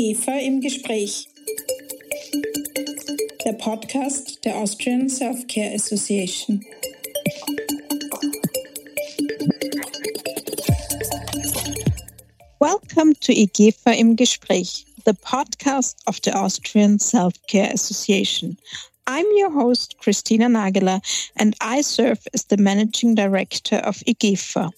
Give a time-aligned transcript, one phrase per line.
[0.00, 1.28] IGEFA im Gespräch.
[3.44, 6.64] Der Podcast der Austrian Self-Care Association.
[12.60, 18.56] Welcome to IGEFA im Gespräch, the podcast of the Austrian Self-Care Association.
[19.06, 21.02] I'm your host, Christina Nagela,
[21.36, 24.70] and I serve as the managing director of IGEFA.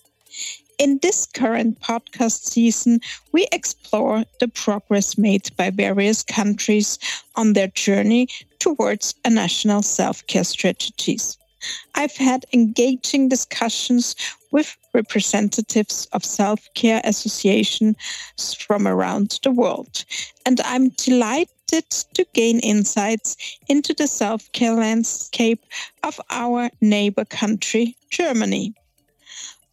[0.78, 3.00] In this current podcast season,
[3.32, 6.98] we explore the progress made by various countries
[7.36, 11.36] on their journey towards a national self care strategies.
[11.94, 14.16] I've had engaging discussions
[14.50, 17.96] with representatives of self care associations
[18.54, 20.04] from around the world,
[20.46, 23.36] and I'm delighted to gain insights
[23.68, 25.64] into the self care landscape
[26.02, 28.74] of our neighbor country, Germany.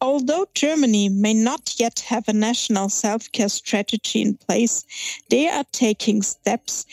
[0.02, 4.84] Although Germany may not yet have a national self care strategy in place,
[5.28, 6.86] they are taking steps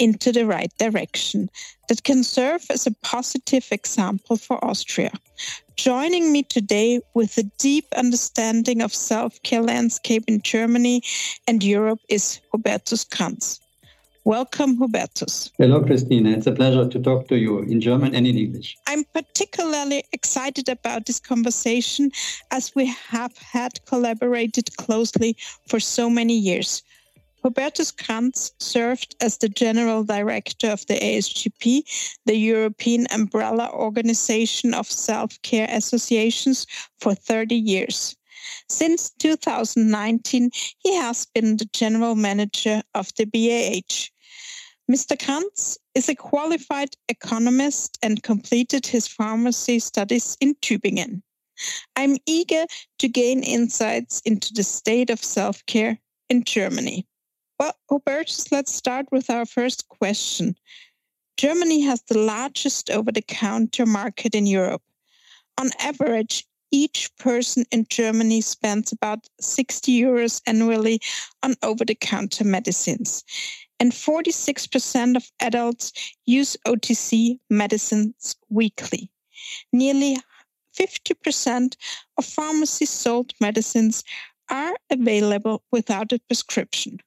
[0.00, 1.50] into the right direction
[1.88, 5.12] that can serve as a positive example for Austria.
[5.76, 11.02] Joining me today with a deep understanding of self-care landscape in Germany
[11.46, 13.60] and Europe is Hubertus Cranz.
[14.24, 15.50] Welcome, Hubertus.
[15.56, 16.30] Hello, Christina.
[16.30, 18.76] It's a pleasure to talk to you in German and in English.
[18.86, 22.10] I'm particularly excited about this conversation
[22.50, 26.82] as we have had collaborated closely for so many years.
[27.42, 31.82] Hubertus Cranz served as the General Director of the AESGP,
[32.26, 36.66] the European umbrella organization of self care associations,
[36.98, 38.16] for 30 years.
[38.68, 44.10] Since 2019, he has been the general manager of the BAH.
[44.90, 45.16] Mr.
[45.24, 51.22] Cranz is a qualified economist and completed his pharmacy studies in Tübingen.
[51.94, 52.64] I'm eager
[52.98, 57.06] to gain insights into the state of self care in Germany.
[57.58, 60.56] Well, Hubertus, let's start with our first question.
[61.36, 64.82] Germany has the largest over the counter market in Europe.
[65.58, 71.00] On average, each person in Germany spends about 60 euros annually
[71.42, 73.24] on over the counter medicines.
[73.78, 75.92] And 46% of adults
[76.26, 79.10] use OTC medicines weekly.
[79.72, 80.18] Nearly
[80.78, 81.76] 50%
[82.18, 84.04] of pharmacy sold medicines
[84.50, 86.98] are available without a prescription.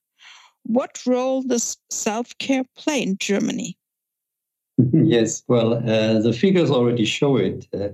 [0.64, 3.78] What role does self care play in Germany?
[4.92, 7.68] Yes, well, uh, the figures already show it.
[7.72, 7.90] Uh,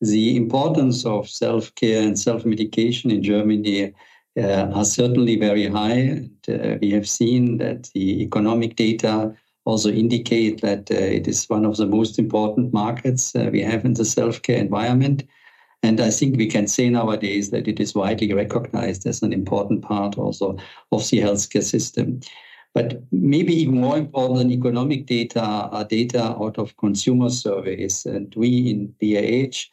[0.00, 3.94] the importance of self care and self medication in Germany
[4.38, 6.28] uh, are certainly very high.
[6.48, 9.34] Uh, we have seen that the economic data
[9.64, 13.84] also indicate that uh, it is one of the most important markets uh, we have
[13.84, 15.24] in the self care environment.
[15.82, 19.82] And I think we can say nowadays that it is widely recognized as an important
[19.82, 20.56] part also
[20.92, 22.20] of the healthcare system.
[22.74, 28.04] But maybe even more important than economic data are data out of consumer surveys.
[28.04, 29.70] And we in BAH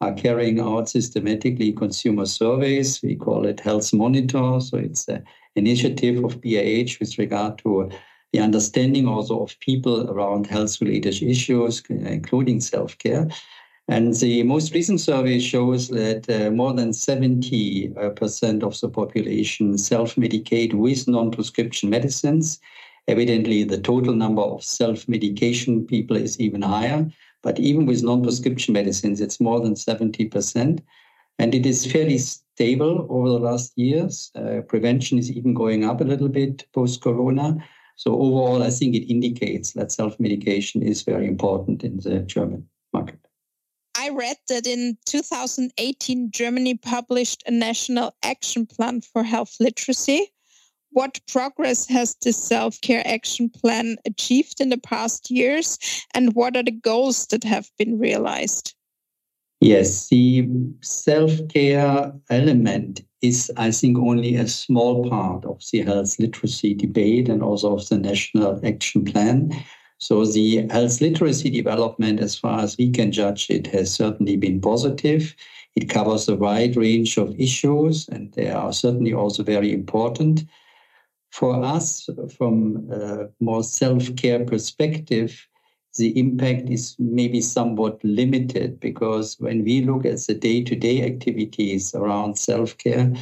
[0.00, 3.00] are carrying out systematically consumer surveys.
[3.02, 4.60] We call it Health Monitor.
[4.60, 5.24] So it's an
[5.54, 7.90] initiative of BAH with regard to
[8.32, 13.28] the understanding also of people around health related issues, including self care.
[13.88, 19.78] And the most recent survey shows that uh, more than 70% uh, of the population
[19.78, 22.60] self medicate with non prescription medicines.
[23.08, 27.08] Evidently, the total number of self medication people is even higher.
[27.46, 30.80] But even with non-prescription medicines, it's more than 70%.
[31.38, 34.32] And it is fairly stable over the last years.
[34.34, 37.64] Uh, prevention is even going up a little bit post-corona.
[37.94, 43.20] So overall, I think it indicates that self-medication is very important in the German market.
[43.96, 50.32] I read that in 2018, Germany published a national action plan for health literacy
[50.96, 55.78] what progress has the self care action plan achieved in the past years,
[56.14, 58.74] and what are the goals that have been realized?
[59.60, 60.48] Yes, the
[60.80, 67.28] self care element is, I think, only a small part of the health literacy debate
[67.28, 69.52] and also of the national action plan.
[69.98, 74.62] So, the health literacy development, as far as we can judge it, has certainly been
[74.62, 75.34] positive.
[75.74, 80.44] It covers a wide range of issues, and they are certainly also very important.
[81.36, 85.46] For us, from a more self-care perspective,
[85.98, 92.38] the impact is maybe somewhat limited because when we look at the day-to-day activities around
[92.38, 93.12] self-care,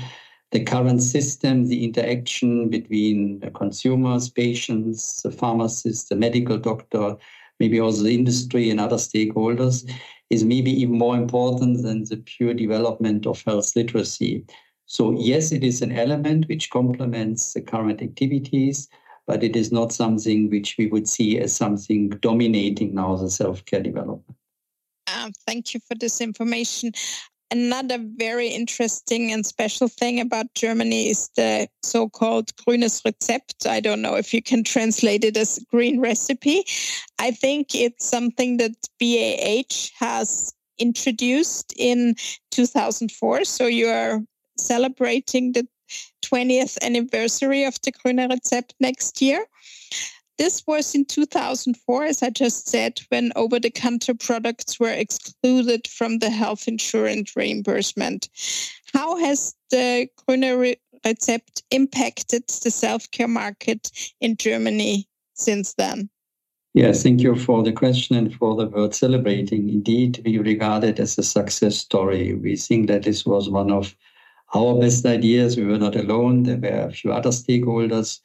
[0.53, 7.17] the current system, the interaction between the consumers, patients, the pharmacist, the medical doctor,
[7.59, 9.91] maybe also the industry and other stakeholders,
[10.31, 14.45] is maybe even more important than the pure development of health literacy.
[14.87, 18.89] So yes, it is an element which complements the current activities,
[19.27, 23.83] but it is not something which we would see as something dominating now the self-care
[23.83, 24.37] development.
[25.07, 26.93] Uh, thank you for this information.
[27.51, 33.67] Another very interesting and special thing about Germany is the so-called grünes Rezept.
[33.67, 36.65] I don't know if you can translate it as green recipe.
[37.19, 42.17] I think it's something that BAH has introduced in
[42.51, 43.45] 2004.
[43.45, 44.21] So you are
[44.57, 45.67] celebrating the
[46.23, 49.45] 20th anniversary of the Grüne Rezept next year.
[50.37, 55.87] This was in 2004, as I just said, when over the counter products were excluded
[55.87, 58.29] from the health insurance reimbursement.
[58.93, 63.91] How has the Grüne Rezept impacted the self care market
[64.21, 66.11] in Germany since then?
[66.75, 69.69] Yes, thank you for the question and for the word celebrating.
[69.69, 72.35] Indeed, we regard it as a success story.
[72.35, 73.95] We think that this was one of
[74.55, 75.57] our best ideas.
[75.57, 76.45] We were not alone.
[76.45, 78.21] There were a few other stakeholders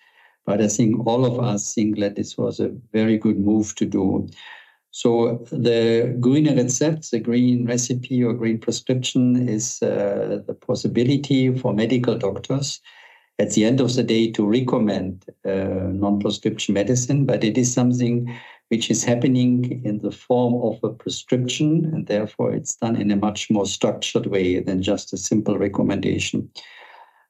[0.50, 3.86] but I think all of us think that this was a very good move to
[3.86, 4.28] do.
[4.90, 11.72] So the green Rezept, the green recipe or green prescription is uh, the possibility for
[11.72, 12.82] medical doctors
[13.38, 18.36] at the end of the day to recommend uh, non-prescription medicine, but it is something
[18.70, 23.16] which is happening in the form of a prescription, and therefore it's done in a
[23.16, 26.50] much more structured way than just a simple recommendation.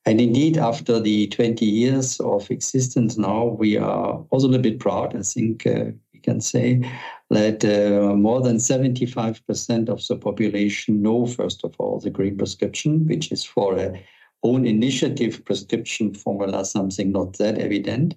[0.06, 4.80] And indeed, after the 20 years of existence now, we are also a little bit
[4.80, 5.16] proud.
[5.16, 6.82] I think uh, we can say
[7.30, 13.08] that uh, more than 75% of the population know, first of all, the green prescription,
[13.08, 14.02] which is for a
[14.44, 18.16] own initiative prescription formula, something not that evident.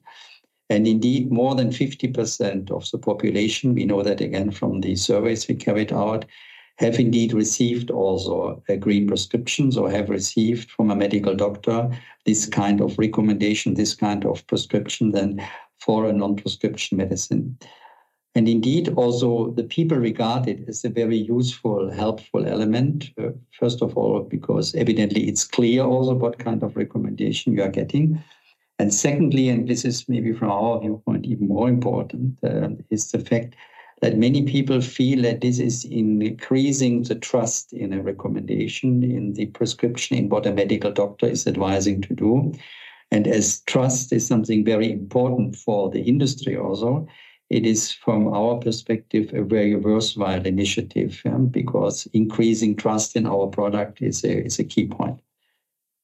[0.71, 5.47] And indeed, more than 50% of the population, we know that again from the surveys
[5.47, 6.25] we carried out,
[6.77, 11.91] have indeed received also a green prescriptions or have received from a medical doctor
[12.25, 15.47] this kind of recommendation, this kind of prescription then
[15.79, 17.59] for a non-prescription medicine.
[18.35, 23.11] And indeed, also the people regard it as a very useful, helpful element.
[23.19, 27.69] Uh, first of all, because evidently it's clear also what kind of recommendation you are
[27.69, 28.23] getting.
[28.79, 33.19] And secondly, and this is maybe from our viewpoint even more important, uh, is the
[33.19, 33.55] fact
[34.01, 39.47] that many people feel that this is increasing the trust in a recommendation, in the
[39.47, 42.53] prescription, in what a medical doctor is advising to do.
[43.13, 47.07] And as trust is something very important for the industry also,
[47.51, 54.01] it is from our perspective a very worthwhile initiative because increasing trust in our product
[54.01, 55.21] is a, is a key point.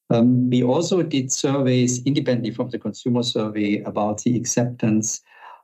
[0.09, 5.21] Um, we also did surveys independently from the consumer survey about the acceptance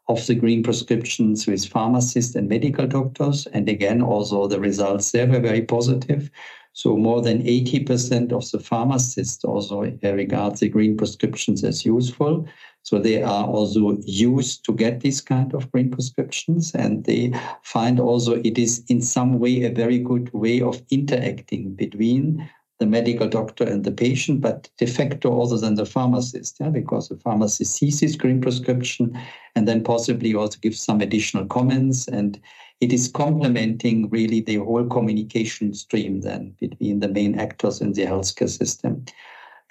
[0.08, 3.48] of the green prescriptions with pharmacists and medical doctors.
[3.48, 6.30] And again, also the results there were very positive.
[6.74, 12.46] So more than 80% of the pharmacists also regard the green prescriptions as useful.
[12.84, 17.34] So they are also used to get these kind of green prescriptions and they
[17.64, 22.48] find also it is in some way a very good way of interacting between
[22.80, 27.08] the medical doctor and the patient, but de facto also than the pharmacist, yeah, because
[27.08, 29.18] the pharmacist sees his green prescription
[29.56, 32.08] and then possibly also gives some additional comments.
[32.08, 32.40] And
[32.82, 38.06] it is complementing really the whole communication stream then between the main actors in the
[38.06, 39.06] healthcare system.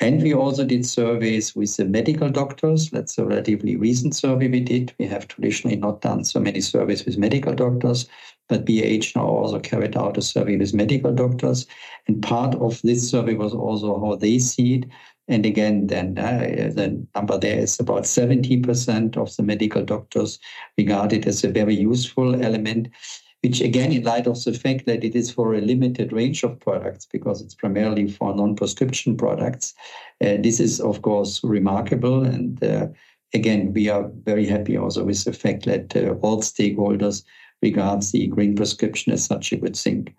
[0.01, 2.91] And we also did surveys with the medical doctors.
[2.91, 4.93] That's a relatively recent survey we did.
[4.99, 8.09] We have traditionally not done so many surveys with medical doctors,
[8.49, 11.67] but BAH now also carried out a survey with medical doctors.
[12.09, 14.87] And part of this survey was also how they see it.
[15.29, 20.39] And again, then uh, the number there is about 70% of the medical doctors
[20.77, 22.89] regard it as a very useful element
[23.45, 26.59] which again, in light of the fact that it is for a limited range of
[26.61, 29.75] products, because it's primarily for non-prescription products,
[30.23, 32.25] uh, this is of course remarkable.
[32.25, 32.87] And uh,
[33.35, 37.23] again, we are very happy also with the fact that uh, all stakeholders
[37.61, 40.15] regards the green prescription as such a good thing.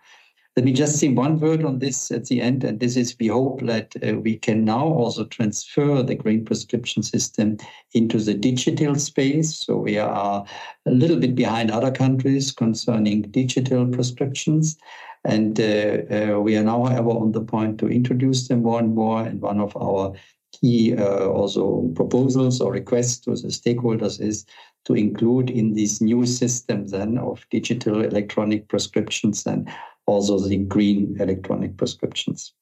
[0.55, 3.27] Let me just say one word on this at the end, and this is we
[3.27, 7.57] hope that uh, we can now also transfer the green prescription system
[7.93, 9.57] into the digital space.
[9.57, 10.45] So we are
[10.85, 14.77] a little bit behind other countries concerning digital prescriptions.
[15.25, 18.95] And uh, uh, we are now, however, on the point to introduce them more and
[18.95, 19.23] more.
[19.23, 20.13] And one of our
[20.53, 24.45] key uh, also proposals or requests to the stakeholders is
[24.85, 29.67] to include in this new system then of digital electronic prescriptions and
[30.05, 32.53] also the green electronic prescriptions.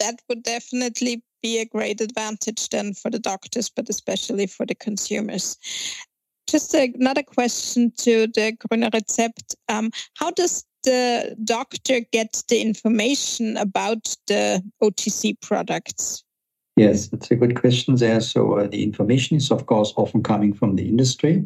[0.00, 4.74] That would definitely be a great advantage then for the doctors, but especially for the
[4.74, 5.56] consumers.
[6.46, 9.54] Just another question to the Grüne Rezept.
[9.68, 16.24] Um, how does the doctor get the information about the OTC products?
[16.76, 18.20] Yes, that's a good question there.
[18.20, 21.44] So uh, the information is, of course, often coming from the industry.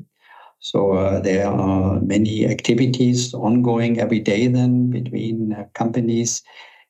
[0.63, 6.41] So uh, there are many activities ongoing every day then between uh, companies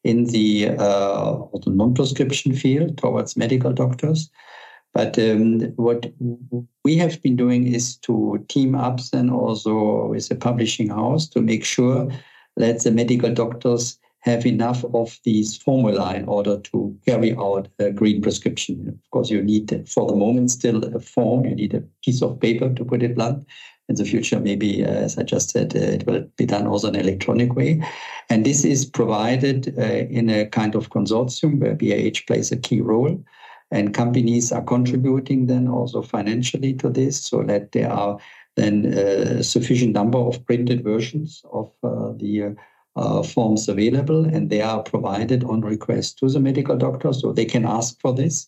[0.04, 4.30] in the, uh, non-prescription field towards medical doctors.
[4.92, 6.12] But um, what
[6.84, 11.40] we have been doing is to team up then also with a publishing house to
[11.40, 12.08] make sure
[12.58, 17.90] that the medical doctors have enough of these formula in order to carry out a
[17.90, 18.88] green prescription.
[18.88, 21.44] Of course, you need, for the moment, still a form.
[21.44, 23.44] You need a piece of paper, to put it blunt.
[23.88, 26.88] In the future, maybe, uh, as I just said, uh, it will be done also
[26.88, 27.82] in an electronic way.
[28.30, 32.80] And this is provided uh, in a kind of consortium where BAH plays a key
[32.80, 33.22] role.
[33.72, 38.18] And companies are contributing then also financially to this so that there are
[38.54, 42.54] then a uh, sufficient number of printed versions of uh, the
[42.96, 47.44] uh, forms available, and they are provided on request to the medical doctor, so they
[47.44, 48.46] can ask for this,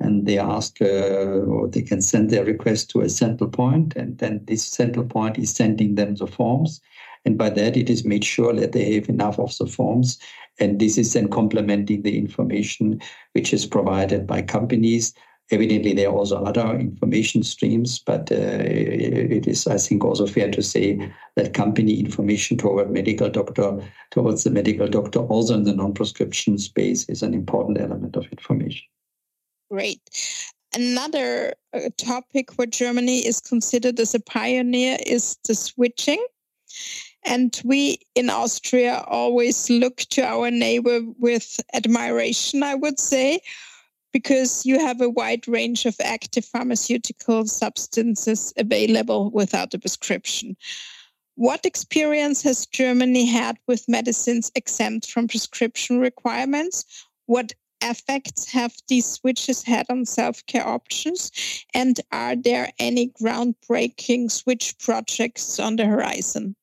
[0.00, 4.18] and they ask uh, or they can send their request to a central point, and
[4.18, 6.80] then this central point is sending them the forms,
[7.24, 10.18] and by that it is made sure that they have enough of the forms,
[10.60, 13.00] and this is then complementing the information
[13.32, 15.14] which is provided by companies
[15.52, 20.50] Evidently, there are also other information streams, but uh, it is, I think, also fair
[20.50, 23.78] to say that company information toward medical doctor,
[24.10, 28.82] towards the medical doctor, also in the non-prescription space, is an important element of information.
[29.70, 30.00] Great.
[30.74, 36.24] Another uh, topic where Germany is considered as a pioneer is the switching.
[37.24, 43.40] And we in Austria always look to our neighbor with admiration, I would say
[44.16, 50.56] because you have a wide range of active pharmaceutical substances available without a prescription.
[51.34, 57.04] What experience has Germany had with medicines exempt from prescription requirements?
[57.26, 61.30] What effects have these switches had on self care options?
[61.74, 66.56] And are there any groundbreaking switch projects on the horizon?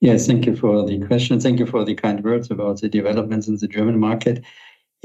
[0.00, 1.40] Yes, thank you for the question.
[1.40, 4.44] Thank you for the kind words about the developments in the German market.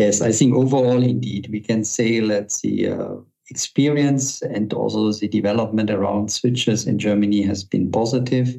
[0.03, 3.15] Yes, I think overall, indeed, we can say that the uh,
[3.49, 8.53] experience and also the development around switches in Germany has been positive.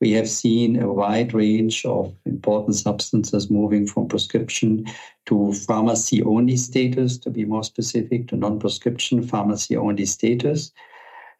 [0.00, 4.86] We have seen a wide range of important substances moving from prescription
[5.26, 10.72] to pharmacy only status, to be more specific, to non prescription pharmacy only status.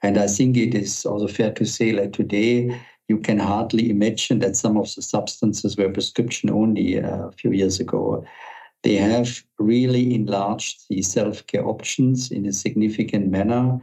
[0.00, 4.38] And I think it is also fair to say that today you can hardly imagine
[4.38, 8.24] that some of the substances were prescription only uh, a few years ago.
[8.84, 13.80] They have really enlarged the self-care options in a significant manner.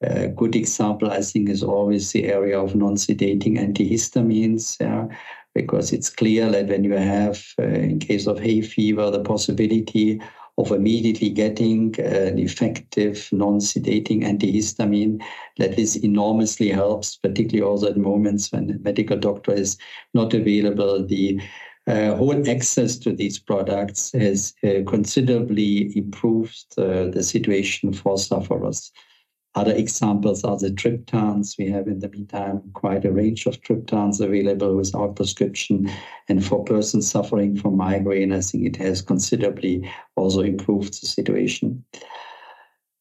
[0.00, 5.08] A good example, I think, is always the area of non-sedating antihistamines, yeah,
[5.56, 10.20] because it's clear that when you have, uh, in case of hay fever, the possibility
[10.56, 15.20] of immediately getting an effective non-sedating antihistamine
[15.56, 19.76] that this enormously helps, particularly also at moments when a medical doctor is
[20.14, 21.04] not available.
[21.04, 21.40] The
[21.88, 28.92] whole access to these products has uh, considerably improved uh, the situation for sufferers.
[29.54, 31.56] Other examples are the triptans.
[31.58, 35.90] We have, in the meantime, quite a range of triptans available without prescription.
[36.28, 41.84] And for persons suffering from migraine, I think it has considerably also improved the situation.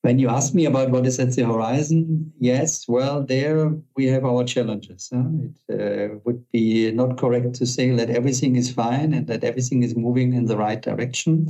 [0.07, 4.23] When you ask me about what is at the horizon, yes, well, there we have
[4.23, 5.09] our challenges.
[5.13, 5.25] Huh?
[5.43, 9.83] It uh, would be not correct to say that everything is fine and that everything
[9.83, 11.49] is moving in the right direction.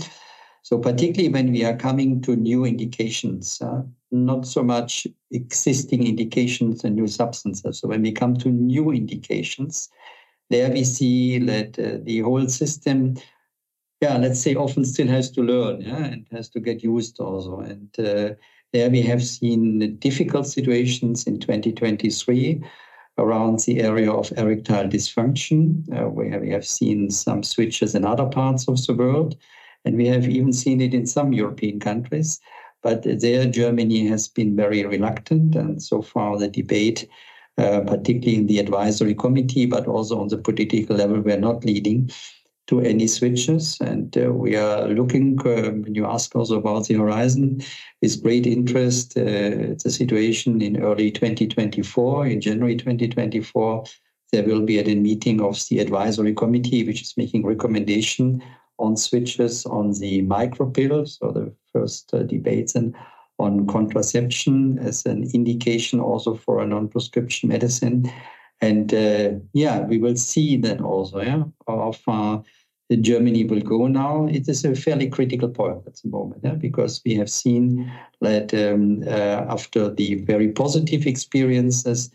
[0.64, 6.84] So, particularly when we are coming to new indications, uh, not so much existing indications
[6.84, 7.78] and new substances.
[7.78, 9.88] So, when we come to new indications,
[10.50, 13.18] there we see that uh, the whole system
[14.02, 17.60] yeah, let's say often still has to learn, yeah, and has to get used also.
[17.60, 18.36] And uh,
[18.74, 22.64] there we have seen difficult situations in 2023
[23.18, 28.28] around the area of erectile dysfunction, uh, where we have seen some switches in other
[28.28, 29.36] parts of the world.
[29.86, 32.40] And we have even seen it in some European countries.
[32.84, 35.56] But there, Germany has been very reluctant.
[35.56, 37.08] And so far, the debate,
[37.58, 42.12] uh, particularly in the advisory committee, but also on the political level, we're not leading
[42.68, 43.78] to any switches.
[43.82, 47.62] And uh, we are looking, uh, when you ask also about the horizon,
[48.02, 53.84] with great interest uh, the situation in early 2024, in January 2024.
[54.34, 58.44] There will be a meeting of the advisory committee, which is making recommendation
[58.78, 62.94] on switches on the micropill, so the first uh, debates and
[63.40, 68.12] on contraception as an indication also for a non-prescription medicine.
[68.62, 72.44] And uh, yeah, we will see then also yeah, how far
[72.96, 74.28] Germany will go now.
[74.28, 78.54] It is a fairly critical point at the moment yeah, because we have seen that
[78.54, 82.10] um, uh, after the very positive experiences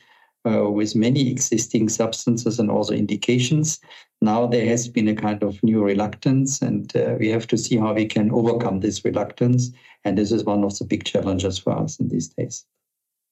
[0.44, 3.80] uh, with many existing substances and also indications,
[4.22, 7.76] now there has been a kind of new reluctance, and uh, we have to see
[7.76, 9.70] how we can overcome this reluctance.
[10.04, 12.64] And this is one of the big challenges for us in these days.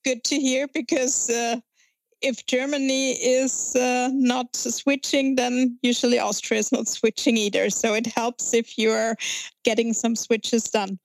[0.05, 1.61] Good to hear because uh,
[2.22, 7.70] if Germany is uh, not switching, then usually Austria is not switching either.
[7.70, 9.16] So it helps if you're
[9.64, 10.98] getting some switches done.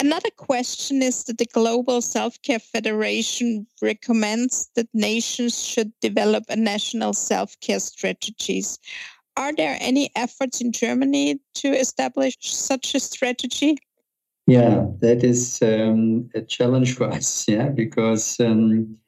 [0.00, 6.56] Another question is that the Global Self Care Federation recommends that nations should develop a
[6.56, 8.78] national self care strategies.
[9.36, 13.76] Are there any efforts in Germany to establish such a strategy?
[14.46, 18.98] Yeah, that is um, a challenge for us, yeah, because um,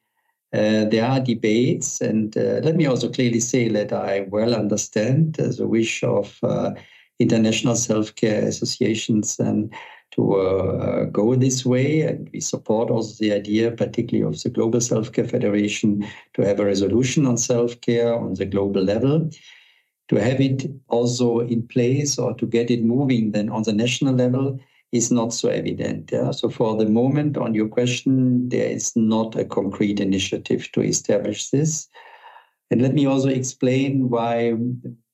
[0.55, 5.35] uh, there are debates, and uh, let me also clearly say that I well understand
[5.35, 6.71] the wish of uh,
[7.19, 9.75] international self care associations and
[10.13, 12.03] to uh, go this way.
[12.03, 16.61] And we support also the idea, particularly of the Global Self Care Federation, to have
[16.61, 19.29] a resolution on self care on the global level.
[20.11, 24.15] To have it also in place or to get it moving then on the national
[24.15, 24.61] level
[24.95, 26.11] is not so evident.
[26.13, 26.31] Yeah?
[26.31, 31.51] So for the moment, on your question, there is not a concrete initiative to establish
[31.51, 31.89] this.
[32.71, 34.55] And let me also explain why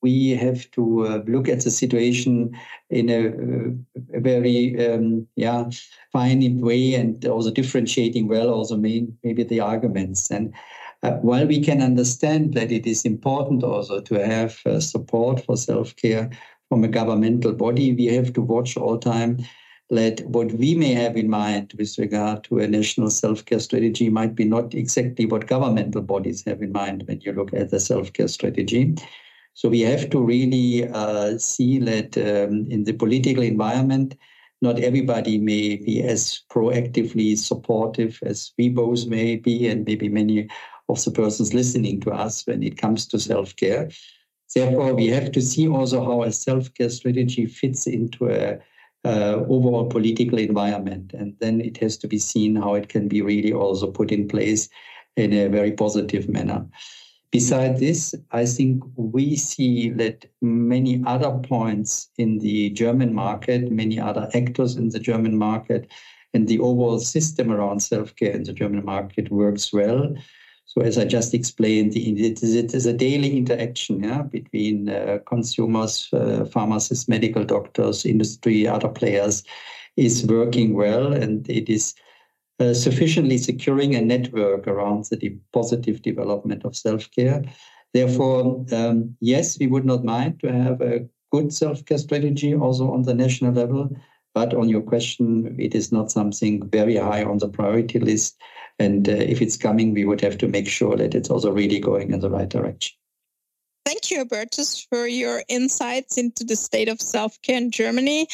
[0.02, 2.56] we have to uh, look at the situation
[2.90, 5.68] in a, a very um, yeah
[6.12, 10.54] fine way and also differentiating well also main, maybe the arguments and
[11.02, 15.56] uh, while we can understand that it is important also to have uh, support for
[15.56, 16.30] self-care
[16.68, 19.37] from a governmental body we have to watch all time
[19.90, 24.37] that what we may have in mind with regard to a national self-care strategy might
[24.37, 28.28] be not exactly what governmental bodies have in mind when you look at the self-care
[28.28, 28.94] strategy.
[29.54, 34.14] So we have to really uh, see that um, in the political environment,
[34.62, 40.49] not everybody may be as proactively supportive as we both may be, and maybe many
[40.88, 43.91] of the persons listening to us when it comes to self-care.
[44.54, 48.58] Therefore, we have to see also how a self-care strategy fits into a
[49.04, 51.13] uh, overall political environment.
[51.15, 54.28] And then it has to be seen how it can be really also put in
[54.28, 54.69] place
[55.17, 56.67] in a very positive manner.
[57.32, 64.00] Besides this, I think we see that many other points in the German market, many
[64.00, 65.89] other actors in the German market,
[66.34, 70.13] and the overall system around self care in the German market works well.
[70.71, 76.45] So as I just explained, it is a daily interaction yeah, between uh, consumers, uh,
[76.45, 79.43] pharmacists, medical doctors, industry, other players
[79.97, 81.95] is working well, and it is
[82.61, 87.43] uh, sufficiently securing a network around the de- positive development of self-care.
[87.93, 93.02] Therefore, um, yes, we would not mind to have a good self-care strategy also on
[93.02, 93.91] the national level.
[94.35, 98.41] But on your question, it is not something very high on the priority list.
[98.80, 101.78] And uh, if it's coming, we would have to make sure that it's also really
[101.78, 102.97] going in the right direction.
[103.84, 108.26] Thank you, Hubertus, for your insights into the state of self care in Germany.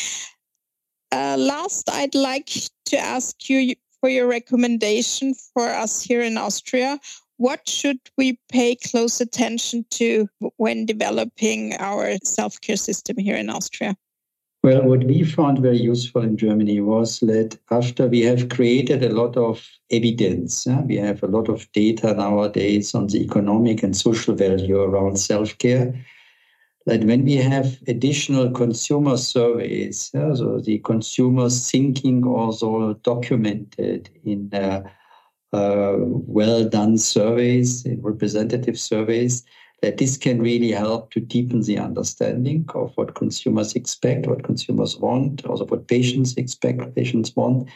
[1.10, 2.50] Uh, last, I'd like
[2.86, 7.00] to ask you for your recommendation for us here in Austria.
[7.38, 10.28] What should we pay close attention to
[10.58, 13.96] when developing our self care system here in Austria?
[14.66, 19.14] Well, what we found very useful in Germany was that after we have created a
[19.14, 24.34] lot of evidence, we have a lot of data nowadays on the economic and social
[24.34, 25.94] value around self care,
[26.84, 34.82] that when we have additional consumer surveys, so the consumers thinking also documented in uh,
[35.52, 39.44] uh, well done surveys, in representative surveys,
[39.86, 44.96] that this can really help to deepen the understanding of what consumers expect, what consumers
[44.96, 47.68] want, also what patients expect, patients want.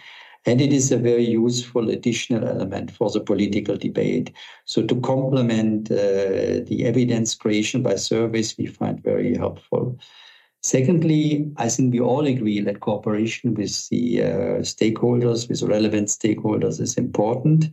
[0.45, 4.33] And it is a very useful additional element for the political debate.
[4.65, 9.97] So, to complement uh, the evidence creation by surveys, we find very helpful.
[10.65, 14.27] Secondly, I think we all agree that cooperation with the uh,
[14.65, 17.67] stakeholders, with relevant stakeholders, is important.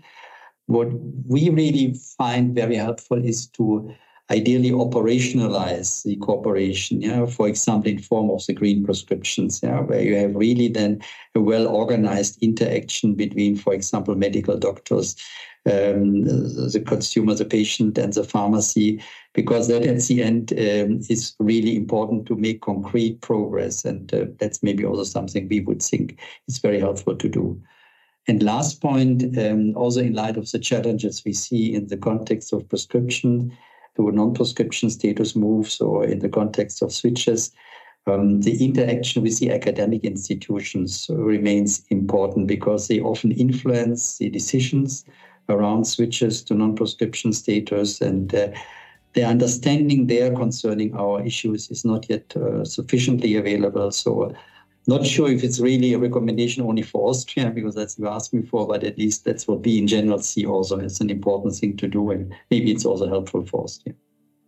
[0.68, 0.90] What
[1.26, 3.96] we really find very helpful is to
[4.30, 10.02] ideally operationalize the cooperation, yeah, for example, in form of the green prescriptions, yeah, where
[10.02, 11.02] you have really then
[11.36, 15.16] a well-organized interaction between, for example, medical doctors,
[15.66, 19.02] um, the consumer, the patient, and the pharmacy,
[19.34, 23.86] because that at the end um, is really important to make concrete progress.
[23.86, 27.62] And uh, that's maybe also something we would think is very helpful to do.
[28.30, 32.52] And last point, um, also in light of the challenges we see in the context
[32.52, 33.56] of prescription
[33.98, 37.52] to non-prescription status moves or in the context of switches,
[38.06, 45.04] um, the interaction with the academic institutions remains important because they often influence the decisions
[45.50, 48.48] around switches to non-prescription status and uh,
[49.14, 53.92] the understanding there concerning our issues is not yet uh, sufficiently available.
[53.92, 54.34] So
[54.88, 58.42] not sure if it's really a recommendation only for Austria, because that's you asked me
[58.42, 61.76] for, but at least that's what we in general see also as an important thing
[61.78, 62.10] to do.
[62.12, 63.96] And maybe it's also helpful for Austria.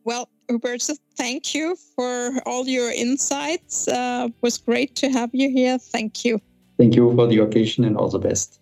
[0.06, 3.88] Well, Hubertus, thank you for all your insights.
[3.88, 5.78] Uh, it was great to have you here.
[5.78, 6.42] Thank you.
[6.78, 8.60] Thank you for the occasion and all the best.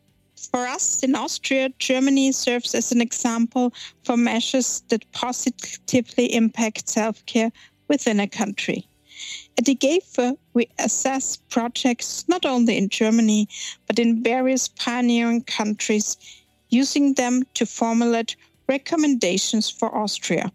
[0.52, 7.26] For us in Austria, Germany serves as an example for measures that positively impact self
[7.28, 7.52] care
[7.88, 8.88] within a country.
[9.58, 13.48] At IGEPHA, we assess projects not only in Germany,
[13.88, 16.18] but in various pioneering countries,
[16.70, 18.36] using them to formulate
[18.68, 20.52] recommendations for Austria.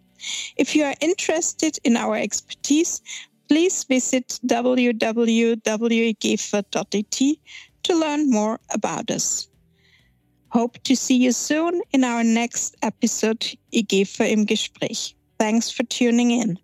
[0.56, 3.00] If you are interested in our expertise,
[3.48, 5.58] please visit www.igepha.at
[7.82, 9.48] to learn more about us.
[10.50, 15.14] Hope to see you soon in our next episode IGEPHA im Gespräch.
[15.38, 16.58] Thanks for tuning in.